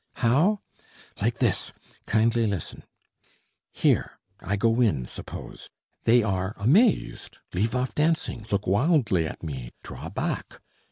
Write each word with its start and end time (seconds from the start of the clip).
How? 0.15 0.61
Like 1.21 1.37
this. 1.37 1.73
Kindly 2.07 2.47
listen.... 2.47 2.81
"Here... 3.71 4.17
I 4.39 4.55
go 4.55 4.81
in, 4.81 5.05
suppose; 5.05 5.69
they 6.05 6.23
are 6.23 6.55
amazed, 6.57 7.37
leave 7.53 7.75
off 7.75 7.93
dancing, 7.93 8.47
look 8.51 8.65
wildly 8.65 9.27
at 9.27 9.43
me, 9.43 9.69
draw 9.83 10.09
back. 10.09 10.59